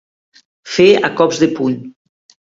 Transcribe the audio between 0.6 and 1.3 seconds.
Fer a